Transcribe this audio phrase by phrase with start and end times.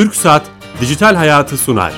[0.00, 0.42] Türk Saat
[0.80, 1.92] Dijital Hayatı sunar.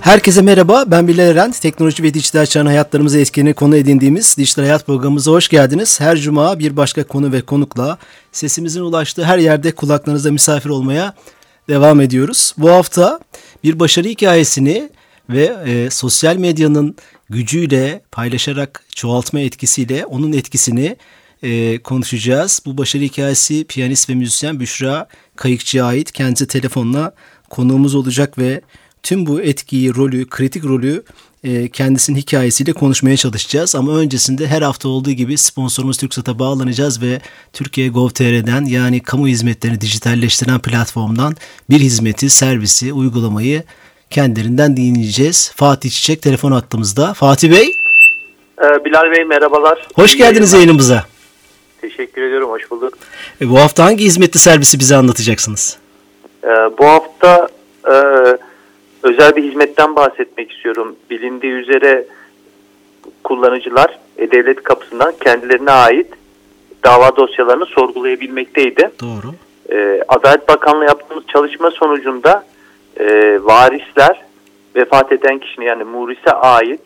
[0.00, 1.50] Herkese merhaba, ben Bilal Eren.
[1.50, 6.00] Teknoloji ve dijital çağın hayatlarımızı etkileyeni konu edindiğimiz Dijital Hayat programımıza hoş geldiniz.
[6.00, 7.98] Her cuma bir başka konu ve konukla
[8.32, 11.14] sesimizin ulaştığı her yerde kulaklarınızda misafir olmaya
[11.68, 12.54] devam ediyoruz.
[12.58, 13.20] Bu hafta
[13.64, 14.90] bir başarı hikayesini
[15.30, 16.96] ve e, sosyal medyanın
[17.30, 20.96] gücüyle paylaşarak çoğaltma etkisiyle onun etkisini
[21.42, 22.62] e, konuşacağız.
[22.66, 26.12] Bu başarı hikayesi piyanist ve müzisyen Büşra Kayıkçı'ya ait.
[26.12, 27.12] Kendisi telefonla
[27.50, 28.60] konuğumuz olacak ve
[29.02, 31.02] tüm bu etkiyi, rolü, kritik rolü
[31.44, 33.74] e, kendisinin hikayesiyle konuşmaya çalışacağız.
[33.76, 37.20] Ama öncesinde her hafta olduğu gibi sponsorumuz TürkSat'a bağlanacağız ve
[37.52, 41.36] Türkiye Gov.tr'den yani kamu hizmetlerini dijitalleştiren platformdan
[41.70, 43.62] bir hizmeti, servisi, uygulamayı
[44.10, 45.52] kendilerinden dinleyeceğiz.
[45.56, 47.14] Fatih Çiçek telefon attığımızda.
[47.14, 47.66] Fatih Bey.
[48.62, 49.86] Ee, Bilal Bey merhabalar.
[49.94, 50.56] Hoş İyi geldiniz yayınlar.
[50.58, 51.04] yayınımıza.
[51.80, 52.94] Teşekkür ediyorum, hoş bulduk.
[53.40, 55.78] E, bu hafta hangi hizmetli servisi bize anlatacaksınız?
[56.44, 56.48] Ee,
[56.78, 57.48] bu hafta
[57.86, 57.94] e,
[59.02, 60.96] özel bir hizmetten bahsetmek istiyorum.
[61.10, 62.04] Bilindiği üzere
[63.24, 66.06] kullanıcılar e, devlet kapısından kendilerine ait
[66.84, 68.90] dava dosyalarını sorgulayabilmekteydi.
[69.00, 69.34] Doğru.
[69.78, 72.44] E, Adalet Bakanlığı yaptığımız çalışma sonucunda
[72.96, 73.04] e,
[73.42, 74.22] varisler
[74.76, 76.80] vefat eden kişinin yani murise ait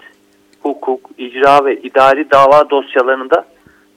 [0.63, 3.47] hukuk, icra ve idari dava dosyalarını da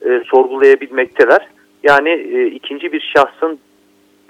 [0.06, 1.48] e, sorgulayabilmekteler.
[1.82, 3.58] Yani e, ikinci bir şahsın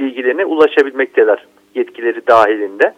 [0.01, 2.95] bilgilerine ulaşabilmekteler yetkileri dahilinde.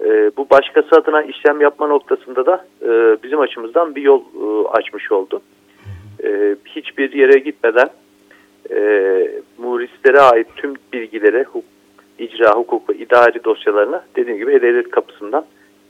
[0.00, 2.88] E, bu başkası adına işlem yapma noktasında da e,
[3.22, 5.42] bizim açımızdan bir yol e, açmış oldu.
[6.24, 7.88] E, hiçbir yere gitmeden
[8.70, 8.78] e,
[9.58, 11.64] murislere ait tüm bilgilere, huk,
[12.18, 15.44] icra, hukuk ve idari dosyalarına dediğim gibi E-Devlet kapısından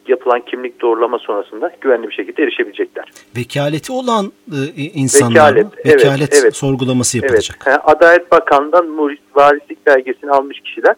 [0.09, 3.05] yapılan kimlik doğrulama sonrasında güvenli bir şekilde erişebilecekler.
[3.37, 4.33] Vekaleti olan
[4.77, 6.57] e, insanlar vekalet, vekalet evet, evet.
[6.57, 7.65] sorgulaması yapılacak.
[7.67, 7.79] Evet.
[7.85, 8.99] Adalet Bakanı'ndan
[9.35, 10.95] varislik belgesini almış kişiler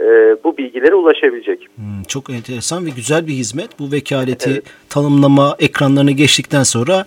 [0.00, 0.04] e,
[0.44, 1.68] bu bilgilere ulaşabilecek.
[1.76, 3.78] Hmm, çok enteresan ve güzel bir hizmet.
[3.78, 4.64] Bu vekaleti evet.
[4.88, 7.04] tanımlama ekranlarına geçtikten sonra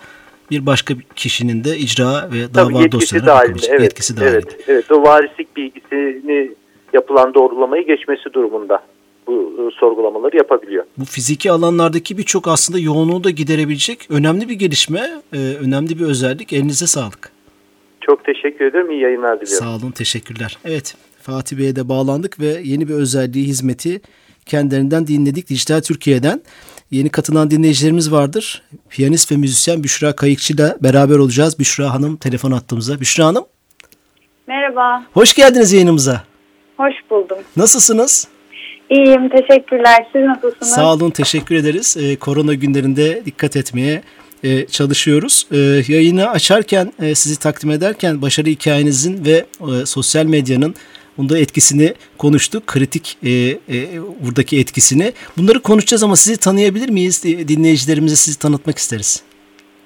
[0.51, 4.37] bir başka kişinin de icra ve dava dosyalarına dahilinde, evet, yetkisi dahilinde.
[4.37, 6.51] Evet, evet, o varislik bilgisini
[6.93, 8.83] yapılan doğrulamayı geçmesi durumunda
[9.31, 10.85] bu e, sorgulamaları yapabiliyor.
[10.97, 16.53] Bu fiziki alanlardaki birçok aslında yoğunluğu da giderebilecek önemli bir gelişme, e, önemli bir özellik.
[16.53, 17.31] Elinize sağlık.
[18.01, 18.91] Çok teşekkür ederim.
[18.91, 19.67] İyi yayınlar diliyorum.
[19.67, 20.57] Sağ olun, teşekkürler.
[20.65, 24.01] Evet, Fatih Bey'e de bağlandık ve yeni bir özelliği, hizmeti
[24.45, 26.41] kendilerinden dinledik Dijital Türkiye'den.
[26.91, 28.63] Yeni katılan dinleyicilerimiz vardır.
[28.89, 31.59] Piyanist ve müzisyen Büşra Kayıkçı ile beraber olacağız.
[31.59, 32.99] Büşra Hanım telefon attığımıza.
[32.99, 33.45] Büşra Hanım.
[34.47, 35.03] Merhaba.
[35.13, 36.23] Hoş geldiniz yayınımıza.
[36.77, 37.37] Hoş buldum.
[37.57, 38.27] Nasılsınız?
[38.91, 40.05] İyiyim, teşekkürler.
[40.13, 40.69] Siz nasılsınız?
[40.73, 41.97] Sağ olun, teşekkür ederiz.
[41.99, 44.01] Ee, korona günlerinde dikkat etmeye
[44.43, 45.47] e, çalışıyoruz.
[45.51, 45.57] E,
[45.93, 50.75] yayını açarken, e, sizi takdim ederken başarı hikayenizin ve e, sosyal medyanın
[51.17, 52.67] bunda etkisini konuştuk.
[52.67, 53.57] Kritik e, e,
[54.25, 55.13] buradaki etkisini.
[55.37, 57.23] Bunları konuşacağız ama sizi tanıyabilir miyiz?
[57.23, 59.23] Dinleyicilerimize sizi tanıtmak isteriz.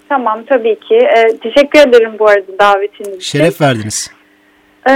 [0.10, 0.96] Tamam, tabii ki.
[0.96, 3.20] E, teşekkür ederim bu arada davetiniz için.
[3.20, 4.15] Şeref verdiniz.
[4.90, 4.92] Ee,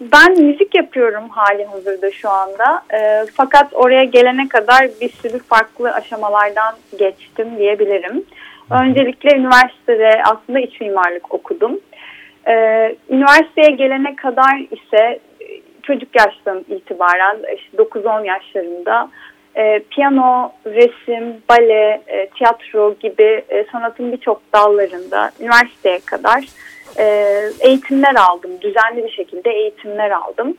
[0.00, 2.82] ben müzik yapıyorum hali hazırda şu anda.
[2.94, 8.24] Ee, fakat oraya gelene kadar bir sürü farklı aşamalardan geçtim diyebilirim.
[8.70, 11.80] Öncelikle üniversitede aslında iç mimarlık okudum.
[12.46, 15.18] Ee, üniversiteye gelene kadar ise
[15.82, 19.10] çocuk yaştan itibaren işte 9-10 yaşlarında
[19.56, 26.46] e, piyano, resim, bale, e, tiyatro gibi e, sanatın birçok dallarında üniversiteye kadar e,
[27.60, 28.50] eğitimler aldım.
[28.60, 30.56] Düzenli bir şekilde eğitimler aldım.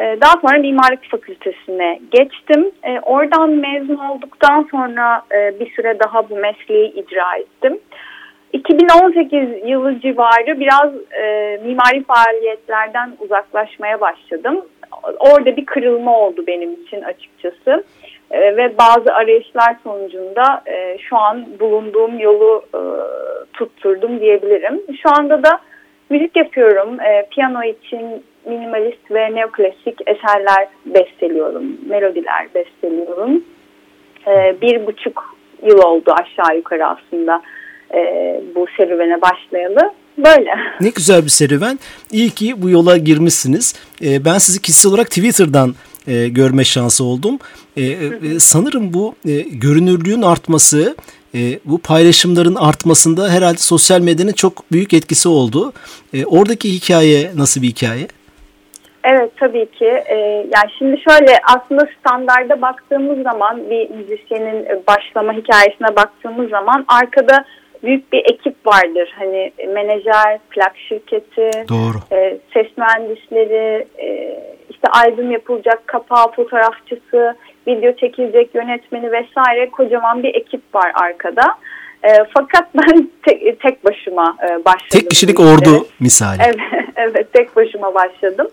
[0.00, 2.70] E, daha sonra mimarlık fakültesine geçtim.
[2.82, 7.78] E, oradan mezun olduktan sonra e, bir süre daha bu mesleği icra ettim.
[8.52, 14.64] 2018 yılı civarı biraz e, mimari faaliyetlerden uzaklaşmaya başladım.
[15.18, 17.84] Orada bir kırılma oldu benim için açıkçası.
[18.30, 22.80] E, ve bazı arayışlar sonucunda e, şu an bulunduğum yolu e,
[23.52, 24.80] tutturdum diyebilirim.
[25.02, 25.60] Şu anda da
[26.10, 27.00] müzik yapıyorum.
[27.00, 31.64] E, piyano için minimalist ve neoklasik eserler besteliyorum.
[31.88, 33.44] Melodiler besteliyorum.
[34.26, 37.42] E, bir buçuk yıl oldu aşağı yukarı aslında
[37.94, 38.00] e,
[38.54, 39.92] bu serüvene başlayalı.
[40.18, 40.50] Böyle.
[40.80, 41.78] Ne güzel bir serüven.
[42.12, 43.74] İyi ki bu yola girmişsiniz.
[44.04, 45.74] E, ben sizi kişisel olarak Twitter'dan
[46.06, 47.38] e, görme şansı oldum.
[47.76, 47.96] E, e,
[48.38, 50.96] sanırım bu e, görünürlüğün artması,
[51.34, 55.72] e, bu paylaşımların artmasında herhalde sosyal medyanın çok büyük etkisi oldu.
[56.14, 58.08] E, oradaki hikaye nasıl bir hikaye?
[59.04, 60.02] Evet tabii ki.
[60.06, 60.16] Ee,
[60.54, 67.44] yani şimdi şöyle aslında standarda baktığımız zaman bir müzisyenin başlama hikayesine baktığımız zaman arkada
[67.82, 69.14] büyük bir ekip vardır.
[69.18, 71.98] Hani menajer, plak şirketi, Doğru.
[72.12, 74.38] E, ses mühendisleri, e,
[74.70, 77.36] işte albüm yapılacak kapağı fotoğrafçısı,
[77.66, 81.44] video çekilecek yönetmeni vesaire kocaman bir ekip var arkada.
[82.02, 84.88] E, fakat ben te, tek başıma e, başladım.
[84.90, 86.38] Tek kişilik ordu misali.
[86.46, 88.48] Evet, evet tek başıma başladım.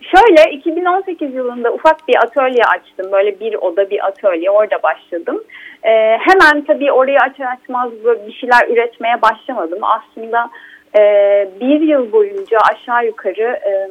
[0.00, 3.12] Şöyle 2018 yılında ufak bir atölye açtım.
[3.12, 5.44] Böyle bir oda bir atölye orada başladım.
[5.82, 7.90] Ee, hemen tabii orayı açar açmaz
[8.26, 9.78] bir şeyler üretmeye başlamadım.
[9.82, 10.50] Aslında
[10.98, 11.00] e,
[11.60, 13.88] bir yıl boyunca aşağı yukarı e,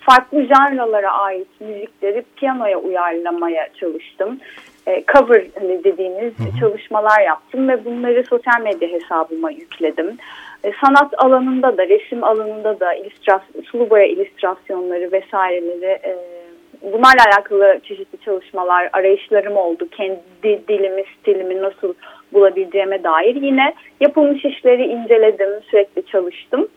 [0.00, 4.38] farklı janralara ait müzikleri piyanoya uyarlamaya çalıştım.
[4.86, 6.60] E, cover hani dediğimiz hı hı.
[6.60, 10.16] çalışmalar yaptım ve bunları sosyal medya hesabıma yükledim.
[10.64, 16.16] E, sanat alanında da, resim alanında da illüstrasyon, sulu boya illüstrasyonları vesaireleri e,
[16.82, 19.88] bunlarla alakalı çeşitli çalışmalar, arayışlarım oldu.
[19.90, 21.94] Kendi dilimi, stilimi nasıl
[22.32, 23.34] bulabileceğime dair.
[23.34, 26.68] Yine yapılmış işleri inceledim, sürekli çalıştım.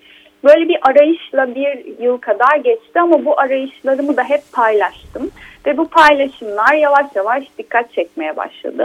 [0.43, 5.31] Böyle bir arayışla bir yıl kadar geçti ama bu arayışlarımı da hep paylaştım.
[5.65, 8.83] Ve bu paylaşımlar yavaş yavaş dikkat çekmeye başladı.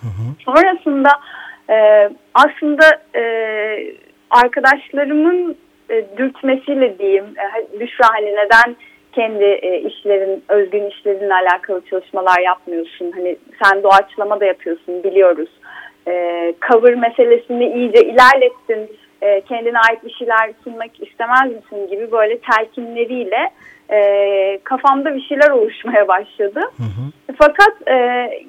[0.00, 0.44] Hı hı.
[0.44, 1.10] Sonrasında
[1.70, 2.84] e, aslında
[3.16, 3.22] e,
[4.30, 5.56] arkadaşlarımın
[5.90, 8.76] e, dürtmesiyle diyeyim, e, Büşra hani neden
[9.12, 13.12] kendi e, işlerin, özgün işlerinle alakalı çalışmalar yapmıyorsun?
[13.12, 15.48] Hani sen doğaçlama da yapıyorsun biliyoruz.
[16.08, 18.96] E, cover meselesini iyice ilerlettin.
[19.22, 23.50] E, kendine ait bir şeyler sunmak istemez misin gibi böyle telkinleriyle
[23.90, 26.60] e, kafamda bir şeyler oluşmaya başladı.
[26.60, 27.34] Hı hı.
[27.38, 27.94] Fakat e,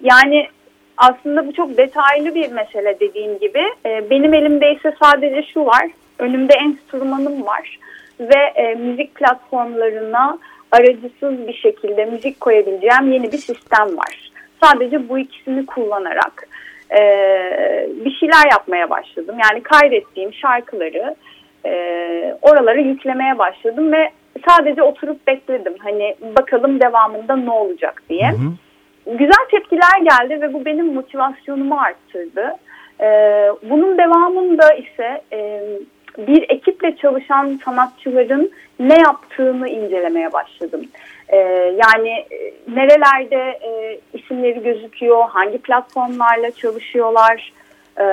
[0.02, 0.48] yani
[0.98, 3.64] aslında bu çok detaylı bir mesele dediğim gibi.
[3.86, 5.86] E, benim elimde ise sadece şu var.
[6.20, 7.80] Önümde enstrümanım var
[8.20, 10.38] ve e, müzik platformlarına
[10.72, 14.32] aracısız bir şekilde müzik koyabileceğim yeni bir sistem var.
[14.64, 16.48] Sadece bu ikisini kullanarak
[16.94, 17.02] e,
[18.06, 19.36] bir şeyler yapmaya başladım.
[19.44, 21.16] Yani kaydettiğim şarkıları
[21.66, 21.74] e,
[22.42, 24.10] oralara yüklemeye başladım ve
[24.48, 25.74] sadece oturup bekledim.
[25.80, 28.30] Hani bakalım devamında ne olacak diye.
[28.30, 28.54] Hı hı
[29.06, 32.56] güzel tepkiler geldi ve bu benim motivasyonumu arttırdı.
[33.02, 35.64] Ee, bunun devamında ise e,
[36.18, 40.86] bir ekiple çalışan sanatçıların ne yaptığını incelemeye başladım.
[41.30, 41.38] Ee,
[41.78, 47.54] yani e, nerelerde e, isimleri gözüküyor, hangi platformlarla çalışıyorlar,
[47.98, 48.04] e,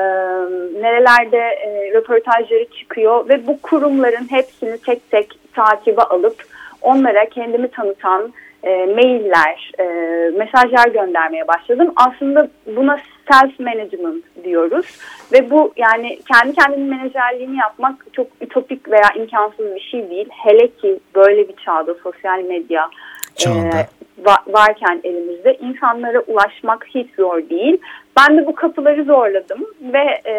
[0.82, 6.44] nerelerde e, röportajları çıkıyor ve bu kurumların hepsini tek tek takibe alıp
[6.82, 8.32] onlara kendimi tanıtan
[8.62, 9.85] e, mailler, e,
[10.31, 11.93] mesajlar göndermeye başladım.
[11.97, 13.00] Aslında buna
[13.32, 14.87] self management diyoruz
[15.32, 20.29] ve bu yani kendi kendinin menajerliğini yapmak çok ütopik veya imkansız bir şey değil.
[20.31, 22.91] Hele ki böyle bir çağda sosyal medya
[23.47, 23.50] e,
[24.47, 27.79] varken elimizde insanlara ulaşmak hiç zor değil.
[28.19, 30.35] Ben de bu kapıları zorladım ve e,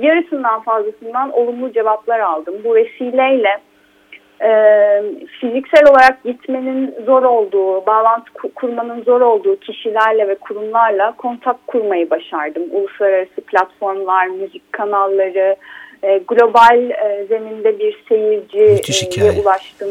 [0.00, 2.54] yarısından fazlasından olumlu cevaplar aldım.
[2.64, 3.60] Bu vesileyle
[4.42, 4.50] e,
[5.40, 12.62] fiziksel olarak gitmenin zor olduğu, bağlantı kurmanın zor olduğu kişilerle ve kurumlarla kontak kurmayı başardım.
[12.70, 15.56] Uluslararası platformlar, müzik kanalları,
[16.02, 18.80] e, global e, zeminde bir seyirciye
[19.18, 19.88] e, ulaştım.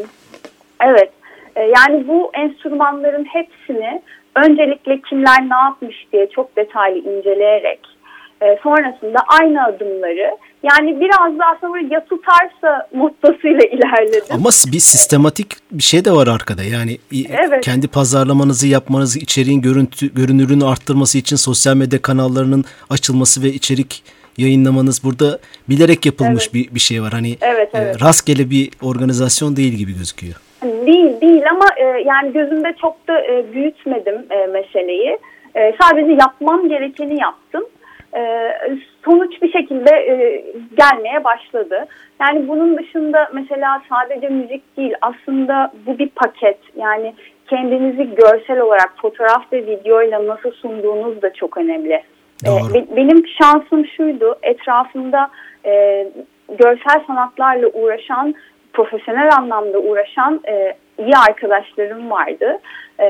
[0.83, 1.09] Evet,
[1.55, 4.01] e, yani bu enstrümanların hepsini
[4.35, 7.94] öncelikle kimler ne yapmış diye çok detaylı inceleyerek
[8.41, 14.35] e, sonrasında aynı adımları yani biraz daha sonra ya tutarsa mottosuyla ilerledim.
[14.35, 16.63] Ama bir sistematik bir şey de var arkada.
[16.63, 16.97] Yani
[17.29, 17.65] evet.
[17.65, 24.03] kendi pazarlamanızı yapmanız, içeriğin görüntü, görünürlüğünü arttırması için sosyal medya kanallarının açılması ve içerik
[24.37, 25.39] yayınlamanız burada
[25.69, 26.53] bilerek yapılmış evet.
[26.53, 27.11] bir, bir şey var.
[27.11, 28.01] Hani evet, e, evet.
[28.01, 30.35] E, rastgele bir organizasyon değil gibi gözüküyor.
[30.63, 35.17] Değil değil ama e, yani gözümde çok da e, büyütmedim e, meseleyi.
[35.55, 37.63] E, sadece yapmam gerekeni yaptım
[39.05, 40.45] sonuç bir şekilde e,
[40.77, 41.85] gelmeye başladı.
[42.21, 46.57] Yani bunun dışında mesela sadece müzik değil aslında bu bir paket.
[46.75, 47.13] Yani
[47.47, 52.03] kendinizi görsel olarak fotoğraf ve videoyla nasıl sunduğunuz da çok önemli.
[52.45, 52.49] E,
[52.95, 55.29] benim şansım şuydu etrafımda
[55.65, 56.07] e,
[56.49, 58.35] görsel sanatlarla uğraşan
[58.73, 62.59] profesyonel anlamda uğraşan e, iyi arkadaşlarım vardı.
[62.99, 63.07] E,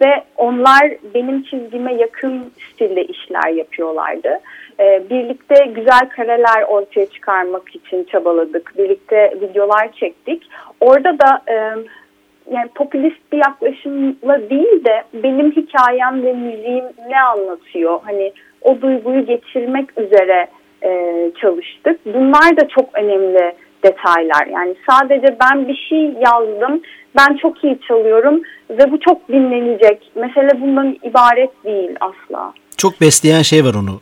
[0.00, 0.82] ve onlar
[1.14, 4.40] benim çizgime yakın stilde işler yapıyorlardı.
[4.80, 8.72] E, birlikte güzel kareler ortaya çıkarmak için çabaladık.
[8.78, 10.42] Birlikte videolar çektik.
[10.80, 11.54] Orada da e,
[12.50, 18.00] yani popülist bir yaklaşımla değil de benim hikayem ve müziğim ne anlatıyor?
[18.04, 18.32] Hani
[18.62, 20.46] o duyguyu geçirmek üzere
[20.84, 22.00] e, çalıştık.
[22.06, 24.46] Bunlar da çok önemli detaylar.
[24.46, 26.82] Yani sadece ben bir şey yazdım,
[27.16, 28.40] ben çok iyi çalıyorum
[28.70, 30.10] ve bu çok dinlenecek.
[30.14, 32.52] Mesele bundan ibaret değil asla.
[32.76, 34.00] Çok besleyen şey var onu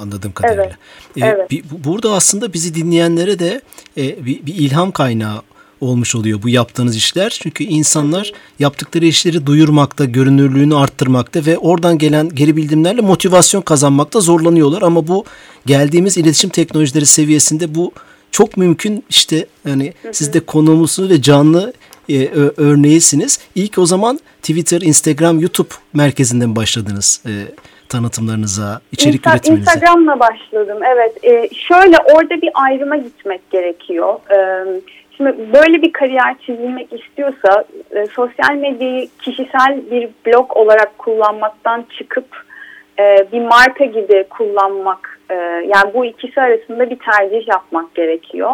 [0.00, 0.64] anladığım kadarıyla.
[0.64, 0.76] Evet.
[1.16, 1.50] E, evet.
[1.50, 3.60] Bir, burada aslında bizi dinleyenlere de
[3.96, 5.42] e, bir, bir ilham kaynağı
[5.80, 7.38] olmuş oluyor bu yaptığınız işler.
[7.42, 14.82] Çünkü insanlar yaptıkları işleri duyurmakta, görünürlüğünü arttırmakta ve oradan gelen geri bildirimlerle motivasyon kazanmakta zorlanıyorlar.
[14.82, 15.24] Ama bu
[15.66, 17.92] geldiğimiz iletişim teknolojileri seviyesinde bu
[18.30, 19.04] çok mümkün.
[19.10, 21.72] İşte hani siz de konuğumuzsunuz ve canlı
[22.10, 23.38] e, örneğisiniz.
[23.54, 27.32] İlk o zaman Twitter, Instagram, YouTube merkezinden başladınız e,
[27.88, 29.70] tanıtımlarınıza, içerik Insta- üretiminize.
[29.70, 30.78] Instagram'la başladım.
[30.94, 31.24] Evet.
[31.24, 34.14] E, şöyle orada bir ayrıma gitmek gerekiyor.
[34.30, 34.66] E,
[35.16, 42.26] şimdi böyle bir kariyer çizilmek istiyorsa e, sosyal medyayı kişisel bir blog olarak kullanmaktan çıkıp
[42.98, 45.34] e, bir marka gibi kullanmak, e,
[45.74, 48.52] yani bu ikisi arasında bir tercih yapmak gerekiyor.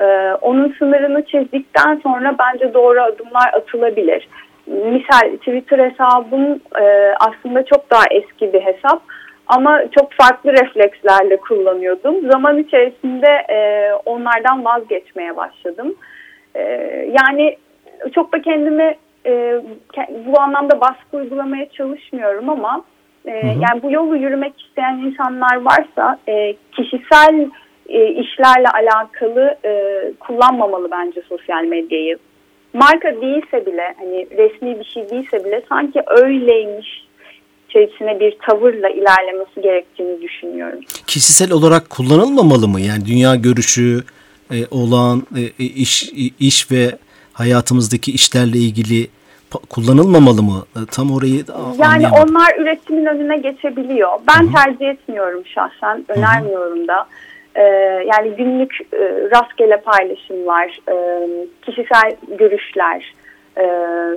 [0.00, 4.28] Ee, onun sınırını çizdikten sonra bence doğru adımlar atılabilir.
[4.66, 9.02] Misal Twitter hesabım e, aslında çok daha eski bir hesap
[9.46, 12.30] ama çok farklı reflekslerle kullanıyordum.
[12.30, 15.94] Zaman içerisinde e, onlardan vazgeçmeye başladım.
[16.54, 16.62] E,
[17.22, 17.56] yani
[18.14, 18.94] çok da kendimi
[19.26, 19.60] e,
[20.26, 22.84] bu anlamda baskı uygulamaya çalışmıyorum ama
[23.24, 27.46] e, yani bu yolu yürümek isteyen insanlar varsa e, kişisel
[27.90, 32.18] e, işlerle alakalı e, kullanmamalı bence sosyal medyayı.
[32.72, 37.06] Marka değilse bile hani resmi bir şey değilse bile sanki öyleymiş
[37.68, 40.80] içerisine bir tavırla ilerlemesi gerektiğini düşünüyorum.
[41.06, 42.80] Kişisel olarak kullanılmamalı mı?
[42.80, 44.04] Yani dünya görüşü
[44.50, 46.90] e, olan e, iş iş ve
[47.32, 49.08] hayatımızdaki işlerle ilgili
[49.70, 50.64] kullanılmamalı mı?
[50.76, 51.44] E, tam orayı
[51.78, 54.10] Yani onlar üretimin önüne geçebiliyor.
[54.28, 54.52] Ben Hı-hı.
[54.52, 56.04] tercih etmiyorum şahsen.
[56.08, 56.88] Önermiyorum Hı-hı.
[56.88, 57.06] da.
[57.54, 57.62] Ee,
[58.12, 58.98] yani günlük e,
[59.34, 61.26] rastgele paylaşımlar, e,
[61.62, 63.14] kişisel görüşler,
[63.58, 63.64] e,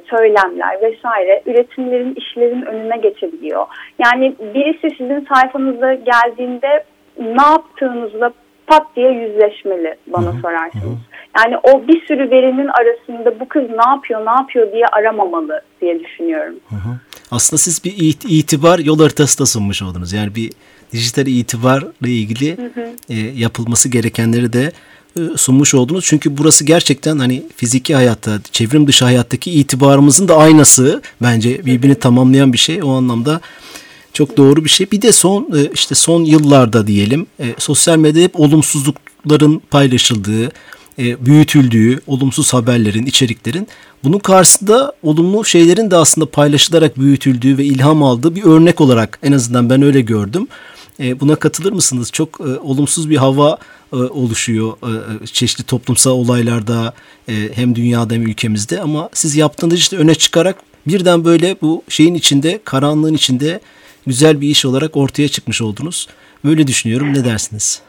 [0.10, 3.66] söylemler vesaire üretimlerin, işlerin önüne geçebiliyor.
[4.00, 6.84] Yani birisi sizin sayfanıza geldiğinde
[7.20, 8.32] ne yaptığınızla
[8.68, 10.42] pat diye yüzleşmeli bana Hı-hı.
[10.42, 11.00] sorarsınız.
[11.38, 16.00] Yani o bir sürü verinin arasında bu kız ne yapıyor, ne yapıyor diye aramamalı diye
[16.00, 16.56] düşünüyorum.
[16.70, 17.00] Hı-hı.
[17.32, 17.94] Aslında siz bir
[18.30, 20.14] itibar yol haritası da sunmuş oldunuz.
[20.14, 20.52] Yani bir
[20.94, 22.90] dijital itibarla ilgili hı hı.
[23.10, 24.72] E, yapılması gerekenleri de
[25.18, 26.06] e, sunmuş oldunuz.
[26.08, 32.54] Çünkü burası gerçekten hani fiziki hayatta, çevrim dışı hayattaki itibarımızın da aynası bence birbirini tamamlayan
[32.54, 32.84] bir şey.
[32.84, 33.42] O anlamda
[34.14, 34.92] çok doğru bir şey.
[34.92, 40.52] Bir de son e, işte son yıllarda diyelim e, sosyal medyada hep olumsuzlukların paylaşıldığı,
[41.00, 43.68] e, büyütüldüğü, olumsuz haberlerin, içeriklerin
[44.04, 49.32] bunun karşısında olumlu şeylerin de aslında paylaşılarak büyütüldüğü ve ilham aldığı bir örnek olarak en
[49.32, 50.48] azından ben öyle gördüm.
[51.00, 52.12] E, buna katılır mısınız?
[52.12, 53.58] Çok e, olumsuz bir hava
[53.94, 54.74] e, oluşuyor
[55.22, 56.94] e, çeşitli toplumsal olaylarda
[57.28, 60.56] e, hem dünyada hem ülkemizde ama siz yaptığınız işte öne çıkarak
[60.88, 63.60] birden böyle bu şeyin içinde, karanlığın içinde
[64.08, 66.08] güzel bir iş olarak ortaya çıkmış oldunuz.
[66.46, 67.14] Böyle düşünüyorum.
[67.14, 67.82] Ne dersiniz?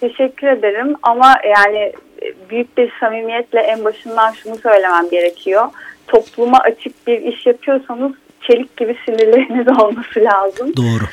[0.00, 1.92] Teşekkür ederim ama yani
[2.50, 5.68] büyük bir samimiyetle en başından şunu söylemem gerekiyor.
[6.06, 10.76] Topluma açık bir iş yapıyorsanız çelik gibi sinirleriniz olması lazım.
[10.76, 11.04] Doğru.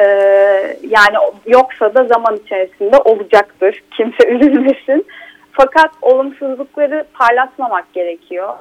[0.00, 3.82] Ee, yani yoksa da zaman içerisinde olacaktır.
[3.96, 5.06] Kimse üzülmesin.
[5.52, 8.54] Fakat olumsuzlukları parlatmamak gerekiyor.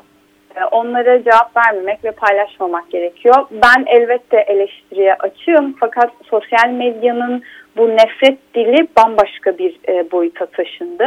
[0.55, 3.35] Ee, onlara cevap vermemek ve paylaşmamak gerekiyor.
[3.51, 7.43] Ben elbette eleştiriye açığım fakat sosyal medyanın
[7.77, 11.05] bu nefret dili bambaşka bir e, boyuta taşındı.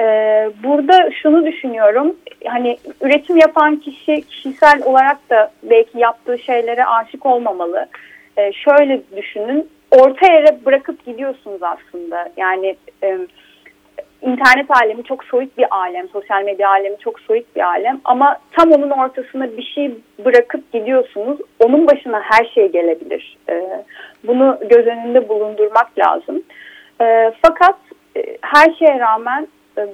[0.00, 7.26] Ee, burada şunu düşünüyorum, hani üretim yapan kişi kişisel olarak da belki yaptığı şeylere aşık
[7.26, 7.88] olmamalı
[8.36, 12.28] e, şöyle düşünün orta yere bırakıp gidiyorsunuz aslında.
[12.36, 13.18] Yani e,
[14.22, 18.72] internet alemi çok soyut bir alem, sosyal medya alemi çok soyut bir alem ama tam
[18.72, 21.38] onun ortasına bir şey bırakıp gidiyorsunuz.
[21.58, 23.36] Onun başına her şey gelebilir.
[23.48, 23.84] E,
[24.24, 26.42] bunu göz önünde bulundurmak lazım.
[27.00, 27.76] E, fakat
[28.16, 29.48] e, her şeye rağmen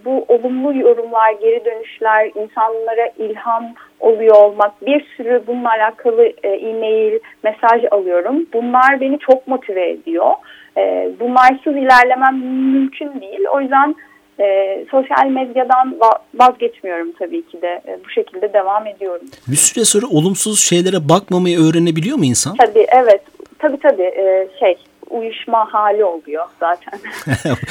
[0.04, 3.64] bu olumlu yorumlar, geri dönüşler, insanlara ilham
[4.00, 8.46] oluyor olmak, bir sürü bununla alakalı e, e-mail, mesaj alıyorum.
[8.52, 10.30] Bunlar beni çok motive ediyor.
[10.76, 12.38] E, bunlarsız ilerlemem
[12.72, 13.40] mümkün değil.
[13.54, 13.94] O yüzden
[14.40, 15.98] e, sosyal medyadan
[16.34, 17.82] vazgeçmiyorum tabii ki de.
[17.88, 19.26] E, bu şekilde devam ediyorum.
[19.48, 22.56] Bir süre sonra olumsuz şeylere bakmamayı öğrenebiliyor mu insan?
[22.56, 23.22] Tabii evet.
[23.58, 24.76] Tabii tabii e, şey
[25.10, 27.00] uyuşma hali oluyor zaten.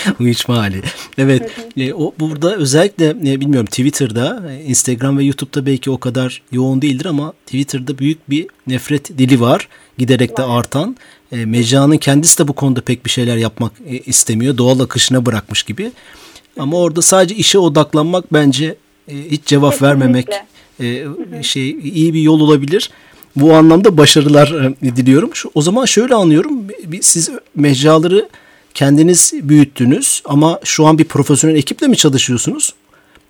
[0.19, 0.81] uyuşma hali.
[1.17, 1.51] Evet.
[1.77, 6.81] e, o burada özellikle e, bilmiyorum Twitter'da, e, Instagram ve YouTube'da belki o kadar yoğun
[6.81, 9.67] değildir ama Twitter'da büyük bir nefret dili var.
[9.97, 10.97] Giderek de artan.
[11.31, 14.57] E, mecranın kendisi de bu konuda pek bir şeyler yapmak e, istemiyor.
[14.57, 15.91] Doğal akışına bırakmış gibi.
[16.59, 18.75] Ama orada sadece işe odaklanmak bence
[19.07, 19.87] e, hiç cevap Kesinlikle.
[19.87, 20.27] vermemek
[20.79, 22.89] e, şey iyi bir yol olabilir.
[23.35, 25.35] Bu anlamda başarılar e, diliyorum.
[25.35, 26.67] Şu, o zaman şöyle anlıyorum.
[27.01, 28.29] siz mecraları
[28.73, 32.75] kendiniz büyüttünüz ama şu an bir profesyonel ekiple mi çalışıyorsunuz?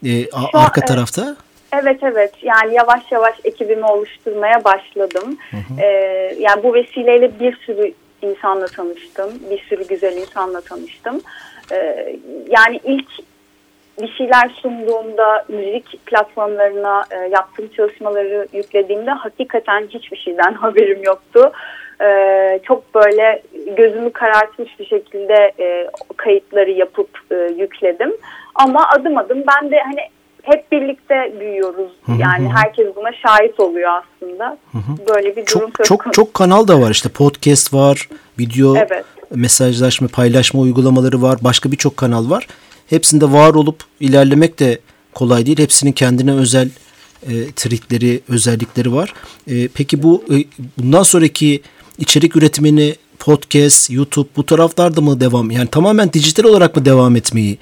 [0.05, 0.87] Ee, Şu an, arka evet.
[0.87, 1.35] tarafta.
[1.71, 5.37] Evet evet yani yavaş yavaş ekibimi oluşturmaya başladım.
[5.81, 5.85] Ee,
[6.39, 9.29] yani bu vesileyle bir sürü insanla tanıştım.
[9.51, 11.21] Bir sürü güzel insanla tanıştım.
[11.71, 12.15] Ee,
[12.49, 13.09] yani ilk
[14.19, 21.51] şeyler sunduğumda müzik platformlarına e, yaptığım çalışmaları yüklediğimde hakikaten hiçbir şeyden haberim yoktu.
[22.01, 23.41] Ee, çok böyle
[23.77, 28.13] gözümü karartmış bir şekilde e, kayıtları yapıp e, yükledim.
[28.55, 30.01] Ama adım adım ben de hani
[30.43, 31.91] hep birlikte büyüyoruz.
[32.19, 34.57] Yani herkes buna şahit oluyor aslında.
[35.15, 38.09] Böyle bir durum Çok çok çok kanal da var işte podcast var,
[38.39, 39.05] video Evet.
[39.35, 42.47] mesajlaşma, paylaşma uygulamaları var, başka birçok kanal var.
[42.89, 44.79] Hepsinde var olup ilerlemek de
[45.13, 45.59] kolay değil.
[45.59, 46.69] Hepsinin kendine özel
[47.27, 49.13] e, trikleri, özellikleri var.
[49.47, 50.45] E, peki bu e,
[50.77, 51.61] bundan sonraki
[51.97, 55.51] içerik üretimini podcast, YouTube bu taraflarda mı devam?
[55.51, 57.57] Yani tamamen dijital olarak mı devam etmeyi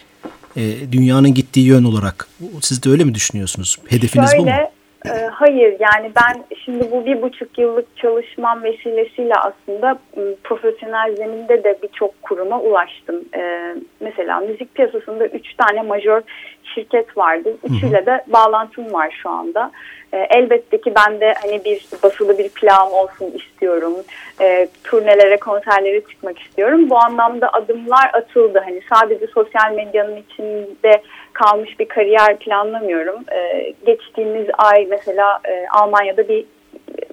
[0.57, 2.27] e, dünyanın gittiği yön olarak?
[2.61, 3.77] Siz de öyle mi düşünüyorsunuz?
[3.87, 4.51] Hedefiniz bu mu?
[5.05, 11.15] Şöyle, e, hayır yani ben şimdi bu bir buçuk yıllık çalışmam vesilesiyle aslında m, profesyonel
[11.15, 13.15] zeminde de birçok kuruma ulaştım.
[13.35, 16.21] E, mesela müzik piyasasında üç tane majör
[16.63, 17.57] şirket vardı.
[17.63, 19.71] Üçüyle de bağlantım var şu anda.
[20.13, 23.93] E, elbette ki ben de hani bir basılı bir plağım olsun istiyorum.
[24.41, 26.89] E, turnelere, konserlere çıkmak istiyorum.
[26.89, 28.61] Bu anlamda adımlar atıldı.
[28.65, 31.01] Hani sadece sosyal medyanın içinde
[31.37, 33.23] kalmış bir kariyer planlamıyorum.
[33.31, 36.45] E, geçtiğimiz ay mesela e, Almanya'da bir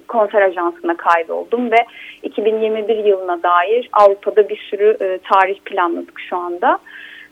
[0.07, 1.85] konser ajansına kaydoldum ve
[2.23, 6.79] 2021 yılına dair Avrupa'da bir sürü e, tarih planladık şu anda.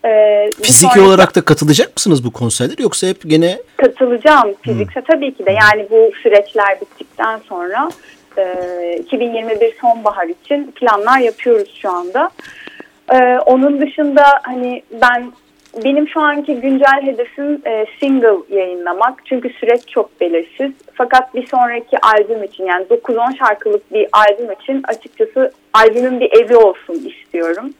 [0.05, 5.33] E, Fiziki sonraki- olarak da katılacak mısınız bu konserlere yoksa hep gene katılacağım fiziksel tabii
[5.33, 7.89] ki de yani bu süreçler bittikten sonra
[8.37, 12.29] e, 2021 sonbahar için planlar yapıyoruz şu anda.
[13.13, 15.31] E, onun dışında hani ben
[15.83, 20.71] benim şu anki güncel hedefim e, single yayınlamak çünkü süreç çok belirsiz.
[20.93, 26.55] Fakat bir sonraki albüm için yani 9-10 şarkılık bir albüm için açıkçası albümün bir evi
[26.55, 27.73] olsun istiyorum.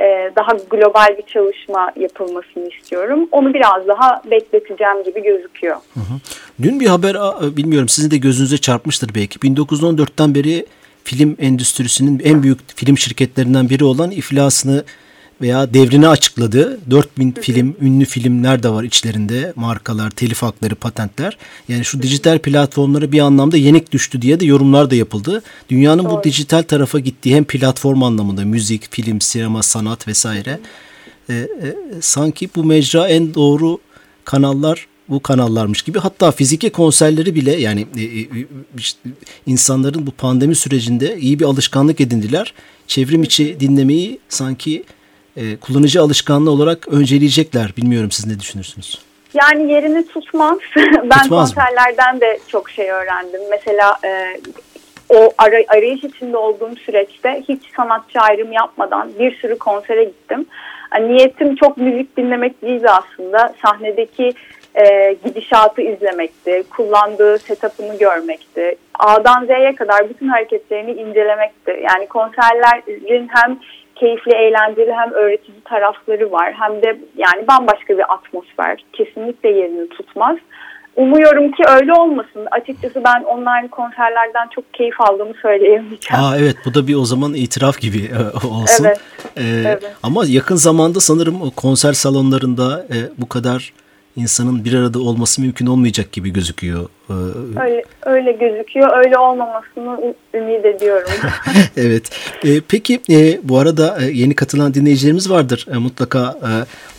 [0.00, 3.28] E, daha global bir çalışma yapılmasını istiyorum.
[3.32, 5.76] Onu biraz daha bekleteceğim gibi gözüküyor.
[6.62, 9.38] Dün bir haber a- bilmiyorum sizin de gözünüze çarpmıştır belki.
[9.38, 10.66] 1914'ten beri
[11.04, 14.84] film endüstrisinin en büyük film şirketlerinden biri olan iflasını
[15.44, 16.80] veya devrini açıkladı.
[16.90, 19.52] 4000 film, ünlü filmler de var içlerinde.
[19.56, 21.38] Markalar, telif hakları, patentler.
[21.68, 25.42] Yani şu dijital platformlara bir anlamda yenik düştü diye de yorumlar da yapıldı.
[25.68, 30.60] Dünyanın bu dijital tarafa gittiği hem platform anlamında müzik, film, sinema, sanat vesaire.
[31.28, 31.48] E, e,
[32.00, 33.78] sanki bu mecra en doğru
[34.24, 38.26] kanallar bu kanallarmış gibi hatta fiziki konserleri bile yani e, e,
[38.78, 39.10] işte
[39.46, 42.54] insanların bu pandemi sürecinde iyi bir alışkanlık edindiler.
[42.86, 44.84] Çevrim içi dinlemeyi sanki
[45.36, 47.72] e, kullanıcı alışkanlığı olarak önceleyecekler.
[47.76, 48.98] Bilmiyorum siz ne düşünürsünüz?
[49.34, 50.58] Yani yerini tutmaz.
[50.76, 51.36] ben Tutmaz mı?
[51.36, 53.40] konserlerden de çok şey öğrendim.
[53.50, 54.40] Mesela e,
[55.08, 60.46] o ara- arayış içinde olduğum süreçte hiç sanatçı ayrım yapmadan bir sürü konsere gittim.
[60.94, 63.54] Yani niyetim çok müzik dinlemek değildi aslında.
[63.62, 64.32] Sahnedeki
[64.74, 68.76] e, gidişatı izlemekti, kullandığı setup'ını görmekti.
[68.98, 71.82] A'dan Z'ye kadar bütün hareketlerini incelemekti.
[71.90, 73.58] Yani konserlerin hem
[73.96, 76.52] keyifli, eğlenceli hem öğretici tarafları var.
[76.60, 78.84] Hem de yani bambaşka bir atmosfer.
[78.92, 80.36] Kesinlikle yerini tutmaz.
[80.96, 82.46] Umuyorum ki öyle olmasın.
[82.50, 86.24] Açıkçası ben online konserlerden çok keyif aldığımı söyleyemeyeceğim.
[86.24, 88.84] Aa evet bu da bir o zaman itiraf gibi e, olsun.
[88.84, 89.00] Evet,
[89.36, 89.92] E, evet.
[90.02, 93.72] Ama yakın zamanda sanırım konser salonlarında e, bu kadar
[94.16, 96.88] insanın bir arada olması mümkün olmayacak gibi gözüküyor.
[97.10, 97.12] E,
[97.60, 99.04] Öyle, öyle gözüküyor.
[99.04, 101.10] Öyle olmamasını ümit ediyorum.
[101.76, 102.10] evet.
[102.44, 105.66] E, peki e, bu arada e, yeni katılan dinleyicilerimiz vardır.
[105.74, 106.50] E, mutlaka e,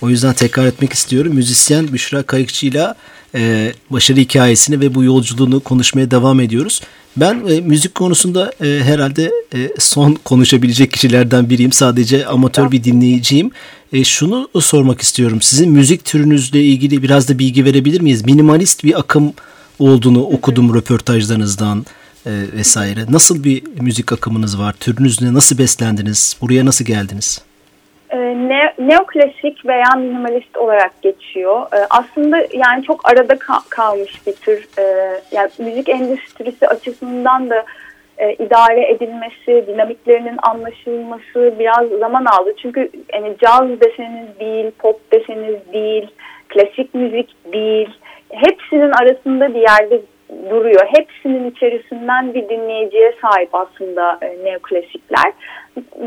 [0.05, 1.35] o yüzden tekrar etmek istiyorum.
[1.35, 2.95] Müzisyen Büşra Kayıkçı'yla
[3.35, 6.81] e, başarı hikayesini ve bu yolculuğunu konuşmaya devam ediyoruz.
[7.17, 11.71] Ben e, müzik konusunda e, herhalde e, son konuşabilecek kişilerden biriyim.
[11.71, 13.51] Sadece amatör bir dinleyiciyim.
[13.95, 15.41] E, şunu sormak istiyorum.
[15.41, 18.25] Sizin müzik türünüzle ilgili biraz da bilgi verebilir miyiz?
[18.25, 19.33] Minimalist bir akım
[19.79, 21.85] olduğunu okudum röportajlarınızdan
[22.25, 22.99] e, vesaire.
[23.09, 24.73] Nasıl bir müzik akımınız var?
[24.79, 25.33] Türünüz ne?
[25.33, 26.37] Nasıl beslendiniz?
[26.41, 27.41] Buraya nasıl geldiniz?
[28.09, 31.61] E, ne, neoklasik veya minimalist olarak geçiyor.
[31.73, 34.67] E, aslında yani çok arada ka- kalmış bir tür.
[34.77, 34.83] E,
[35.31, 37.65] yani müzik endüstrisi açısından da
[38.17, 42.53] e, idare edilmesi, dinamiklerinin anlaşılması biraz zaman aldı.
[42.61, 46.07] Çünkü hani caz deseniz değil, pop deseniz değil,
[46.49, 47.89] klasik müzik değil.
[48.29, 50.01] Hepsinin arasında bir yerde
[50.49, 50.87] duruyor.
[50.93, 55.33] Hepsinin içerisinden bir dinleyiciye sahip aslında e, neoklasikler.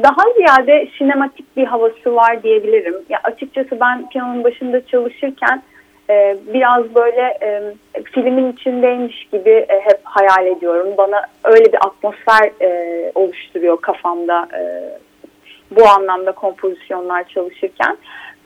[0.03, 2.95] Daha ziyade sinematik bir havası var diyebilirim.
[3.09, 5.63] Ya açıkçası ben piyanonun başında çalışırken
[6.11, 7.63] e, biraz böyle e,
[8.15, 10.89] filmin içindeymiş gibi e, hep hayal ediyorum.
[10.99, 14.63] Bana öyle bir atmosfer e, oluşturuyor kafamda e,
[15.71, 17.97] bu anlamda kompozisyonlar çalışırken.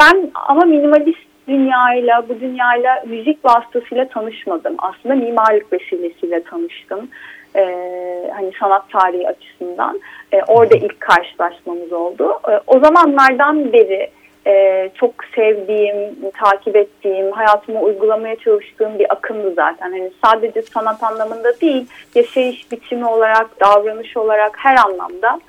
[0.01, 4.75] Ben ama minimalist dünyayla, bu dünyayla müzik vasıtasıyla tanışmadım.
[4.79, 7.09] Aslında mimarlık vesilesiyle tanıştım.
[7.57, 10.01] Ee, hani sanat tarihi açısından.
[10.33, 12.41] Ee, orada ilk karşılaşmamız oldu.
[12.49, 14.11] Ee, o zamanlardan beri
[14.47, 15.97] e, çok sevdiğim,
[16.39, 19.91] takip ettiğim, hayatıma uygulamaya çalıştığım bir akımdı zaten.
[19.91, 25.41] Hani sadece sanat anlamında değil, yaşayış biçimi olarak, davranış olarak her anlamda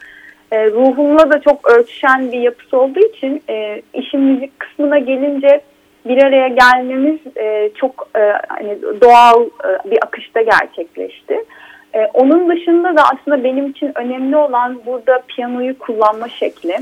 [0.51, 5.61] e, ruhumla da çok örtüşen bir yapısı olduğu için e, işin müzik kısmına gelince
[6.05, 11.45] bir araya gelmemiz e, çok e, hani doğal e, bir akışta gerçekleşti.
[11.95, 16.77] E, onun dışında da aslında benim için önemli olan burada piyanoyu kullanma şekli.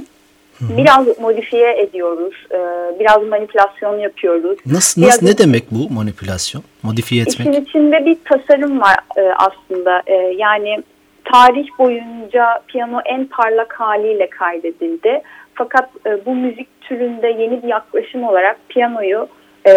[0.78, 2.60] Biraz modifiye ediyoruz, e,
[3.00, 4.60] biraz manipülasyon yapıyoruz.
[4.66, 7.48] Nasıl, nasıl ne demek bu manipülasyon, modifiye etmek?
[7.48, 10.02] İşin içinde bir tasarım var e, aslında.
[10.08, 10.84] E, yani
[11.26, 15.22] tarih boyunca piyano en parlak haliyle kaydedildi.
[15.54, 19.28] Fakat e, bu müzik türünde yeni bir yaklaşım olarak piyanoyu
[19.68, 19.74] e,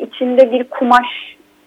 [0.00, 1.06] içinde bir kumaş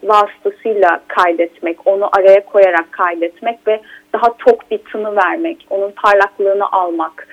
[0.04, 3.82] vasıtasıyla kaydetmek, onu araya koyarak kaydetmek ve
[4.14, 7.28] daha tok bir tını vermek, onun parlaklığını almak,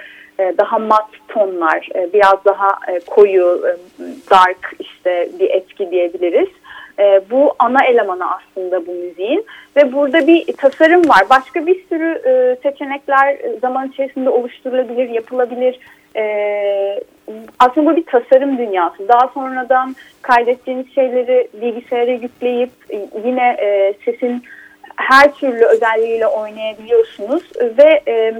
[0.58, 3.72] daha mat tonlar, e, biraz daha e, koyu, e,
[4.30, 6.48] dark işte bir etki diyebiliriz.
[6.98, 11.22] E, bu ana elemanı aslında bu müziğin ve burada bir tasarım var.
[11.30, 15.78] Başka bir sürü e, seçenekler zaman içerisinde oluşturulabilir, yapılabilir.
[16.16, 17.02] E,
[17.58, 19.08] aslında bu bir tasarım dünyası.
[19.08, 22.70] Daha sonradan kaydettiğiniz şeyleri bilgisayara yükleyip
[23.24, 24.42] yine e, sesin
[24.96, 27.42] her türlü özelliğiyle oynayabiliyorsunuz
[27.78, 28.34] ve e,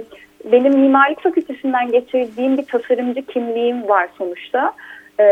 [0.51, 4.73] benim mimarlık fakültesinden getirdiğim bir tasarımcı kimliğim var sonuçta.
[5.19, 5.25] E,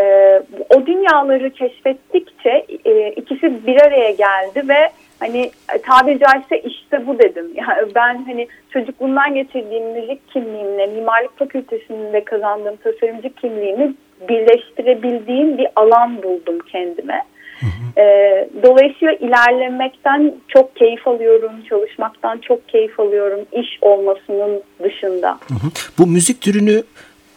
[0.70, 5.52] o dünyaları keşfettikçe e, ikisi bir araya geldi ve hani
[5.84, 7.46] tabiri caizse işte bu dedim.
[7.56, 13.94] Yani ben hani çocukluğumdan getirdiğim müzik kimliğimle mimarlık fakültesinde kazandığım tasarımcı kimliğimi
[14.30, 17.22] birleştirebildiğim bir alan buldum kendime.
[17.60, 18.02] Hı hı.
[18.02, 25.40] E, dolayısıyla ilerlemekten çok keyif alıyorum, çalışmaktan çok keyif alıyorum iş olmasının dışında.
[25.48, 25.72] Hı hı.
[25.98, 26.84] Bu müzik türünü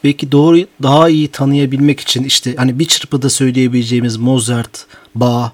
[0.05, 5.51] belki doğru daha iyi tanıyabilmek için işte hani bir çırpıda söyleyebileceğimiz Mozart, Bach,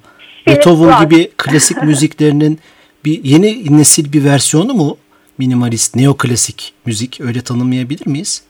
[0.46, 2.58] Beethoven gibi klasik müziklerinin
[3.04, 4.96] bir yeni nesil bir versiyonu mu
[5.38, 8.42] minimalist, neoklasik müzik öyle tanımlayabilir miyiz?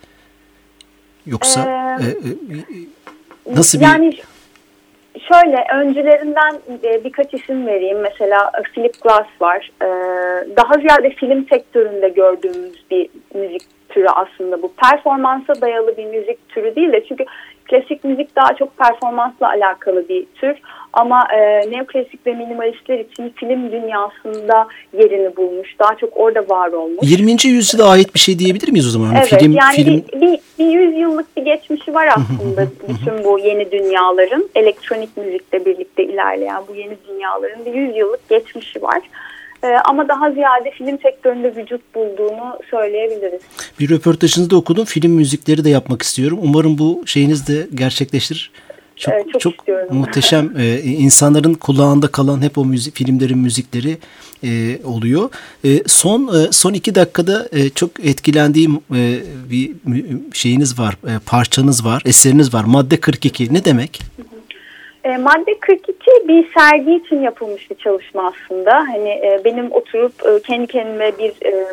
[1.27, 1.61] Yoksa
[2.01, 4.23] ee, e, e, nasıl bir...
[5.29, 7.99] Şöyle öncülerinden e, birkaç isim vereyim.
[7.99, 9.71] Mesela Philip Glass var.
[9.83, 9.87] Ee,
[10.57, 14.73] daha ziyade film sektöründe gördüğümüz bir müzik türü aslında bu.
[14.73, 17.25] Performansa dayalı bir müzik türü değil de çünkü
[17.69, 20.57] klasik müzik daha çok performansla alakalı bir tür.
[20.93, 25.79] Ama e, neoklasik ve minimalistler için film dünyasında yerini bulmuş.
[25.79, 26.99] Daha çok orada var olmuş.
[27.03, 27.37] 20.
[27.45, 29.15] yüzyıla ait bir şey diyebilir miyiz o zaman?
[29.17, 30.05] Evet film, yani film...
[30.13, 34.51] Bir, bir, bir yüzyıllık bir geçmişi var aslında bütün bu yeni dünyaların.
[34.55, 39.01] Elektronik müzikle birlikte ilerleyen bu yeni dünyaların bir yüzyıllık geçmişi var.
[39.64, 43.40] Ee, ama daha ziyade film sektöründe vücut bulduğunu söyleyebiliriz.
[43.81, 44.85] Bir röportajınızda okudum.
[44.85, 46.38] Film müzikleri de yapmak istiyorum.
[46.42, 48.51] Umarım bu şeyiniz de gerçekleşir.
[48.97, 53.99] Çok, çok, çok muhteşem e, insanların kulağında kalan hep o müzik filmlerin müzikleri
[54.44, 55.31] e, oluyor.
[55.64, 59.73] E, son e, son iki dakikada e, çok etkilendiğim e, bir
[60.33, 62.64] şeyiniz var, e, parçanız var, eseriniz var.
[62.64, 64.03] Madde 42 ne demek?
[65.09, 68.75] E, madde 42 bir sergi için yapılmış bir çalışma aslında.
[68.75, 71.66] Hani e, benim oturup e, kendi kendime bir e,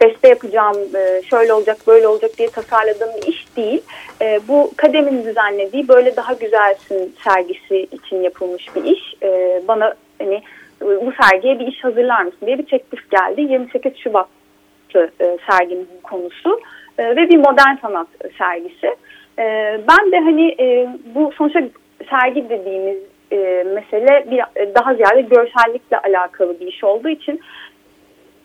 [0.00, 3.82] beste yapacağım, e, şöyle olacak, böyle olacak diye tasarladığım bir iş değil.
[4.22, 9.14] E, bu kademin düzenlediği böyle daha güzelsin sergisi için yapılmış bir iş.
[9.22, 10.42] E, bana hani
[10.80, 13.40] bu sergiye bir iş hazırlar mısın diye bir teklif geldi.
[13.40, 14.28] 28 Şubat
[14.94, 16.60] e, serginin konusu
[16.98, 18.96] e, ve bir modern sanat sergisi.
[19.38, 19.44] E,
[19.88, 21.60] ben de hani e, bu sonuçta
[22.10, 22.96] sergi dediğimiz
[23.32, 24.42] e, mesele bir
[24.74, 27.40] daha ziyade görsellikle alakalı bir iş olduğu için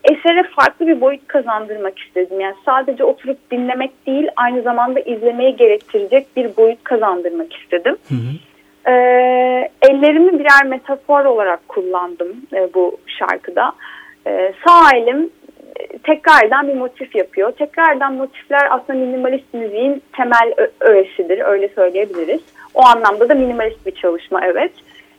[0.04, 2.40] esere farklı bir boyut kazandırmak istedim.
[2.40, 7.98] Yani sadece oturup dinlemek değil aynı zamanda izlemeye gerektirecek bir boyut kazandırmak istedim.
[8.10, 8.92] Hı hı.
[8.92, 8.94] E,
[9.82, 13.72] ellerimi birer metafor olarak kullandım e, bu şarkıda.
[14.28, 15.47] E, sağ elim e,
[16.04, 17.52] tekrardan bir motif yapıyor.
[17.52, 22.42] Tekrardan motifler aslında minimalist müziğin temel öğesidir öyle söyleyebiliriz.
[22.74, 24.72] O anlamda da minimalist bir çalışma evet.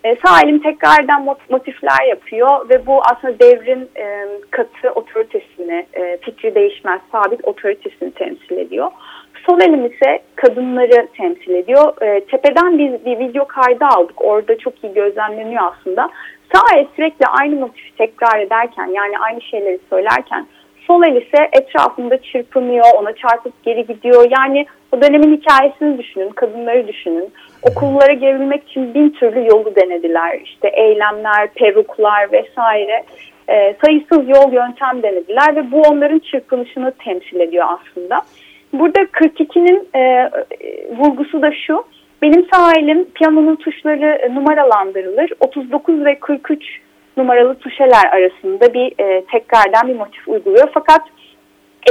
[0.05, 6.55] E, sağ elim tekrardan motifler yapıyor ve bu aslında devrin e, katı otoritesini, e, fikri
[6.55, 8.91] değişmez, sabit otoritesini temsil ediyor.
[9.47, 12.03] Sol elim ise kadınları temsil ediyor.
[12.03, 14.25] E, tepeden biz bir video kaydı aldık.
[14.25, 16.11] Orada çok iyi gözlemleniyor aslında.
[16.53, 20.47] Sağ el sürekli aynı motifi tekrar ederken yani aynı şeyleri söylerken
[20.89, 24.27] sol el ise etrafında çırpınıyor, ona çarpıp geri gidiyor.
[24.31, 27.33] Yani o dönemin hikayesini düşünün, kadınları düşünün.
[27.63, 30.41] Okullara girebilmek için bin türlü yolu denediler.
[30.45, 33.05] İşte eylemler, peruklar vesaire.
[33.49, 38.21] E, sayısız yol yöntem denediler ve bu onların çırpınışını temsil ediyor aslında.
[38.73, 40.31] Burada 42'nin e,
[40.99, 41.85] vurgusu da şu.
[42.23, 45.33] Benim sağ elim piyanonun tuşları numaralandırılır.
[45.41, 46.81] 39 ve 43
[47.17, 50.69] numaralı tuşeler arasında bir e, tekrardan bir motif uyguluyor.
[50.75, 51.01] Fakat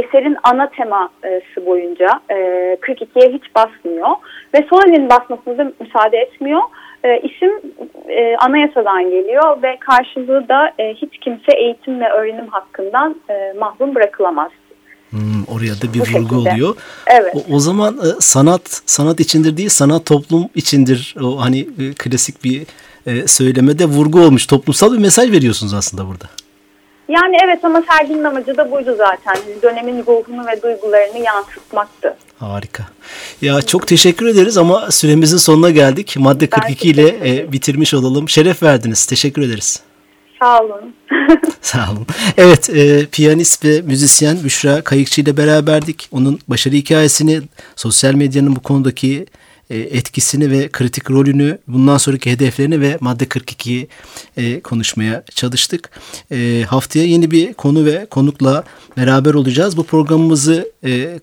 [0.02, 2.36] eserin ana teması boyunca e,
[2.82, 4.10] 42'ye hiç basmıyor
[4.54, 6.62] ve sol elin basmasını da müsaade etmiyor.
[7.04, 7.52] E, isim
[8.08, 13.96] e, anayasadan geliyor ve karşılığı da e, hiç kimse eğitim ve öğrenim hakkından e, mahrum
[13.96, 14.52] bırakılamaz.
[15.10, 16.36] Hmm, oraya da bir Bu vurgu şekilde.
[16.36, 16.76] oluyor.
[17.08, 17.34] Evet.
[17.36, 21.16] O, o zaman e, sanat sanat içindir değil, sanat toplum içindir.
[21.22, 22.66] O hani e, klasik bir
[23.06, 24.46] e, söylemede vurgu olmuş.
[24.46, 26.26] Toplumsal bir mesaj veriyorsunuz aslında burada.
[27.10, 29.18] Yani evet ama serginin amacı da buydu zaten.
[29.26, 32.16] Hani dönemin ruhunu ve duygularını yansıtmaktı.
[32.40, 32.86] Harika.
[33.42, 36.16] Ya çok teşekkür ederiz ama süremizin sonuna geldik.
[36.20, 38.30] Madde 42 ile e, bitirmiş olalım.
[38.30, 39.06] Şeref verdiniz.
[39.06, 39.80] Teşekkür ederiz.
[40.40, 40.96] Sağ olun.
[41.62, 42.06] Sağ olun.
[42.38, 46.10] Evet, e, piyanist ve müzisyen Büşra Kayıkçı ile beraberdik.
[46.12, 47.42] Onun başarı hikayesini,
[47.76, 49.26] sosyal medyanın bu konudaki
[49.70, 53.88] e, etkisini ve kritik rolünü, bundan sonraki hedeflerini ve madde 42'yi
[54.38, 55.90] e, konuşmaya çalıştık.
[56.32, 58.64] E, haftaya yeni bir konu ve konukla
[58.98, 59.78] beraber olacağız.
[59.78, 60.72] Bu programımızı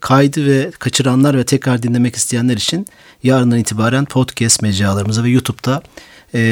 [0.01, 2.87] kaydı ve kaçıranlar ve tekrar dinlemek isteyenler için
[3.23, 5.83] yarından itibaren podcast mecralarımıza ve YouTube'da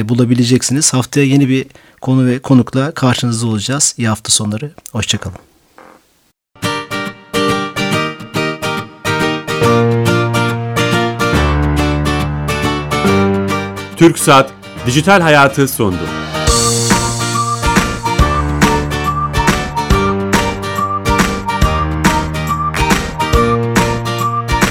[0.09, 0.92] bulabileceksiniz.
[0.92, 1.66] Haftaya yeni bir
[2.02, 3.94] konu ve konukla karşınızda olacağız.
[3.98, 4.70] İyi hafta sonları.
[4.92, 5.36] Hoşçakalın.
[13.96, 14.50] Türk Saat
[14.86, 15.98] Dijital Hayatı sondu.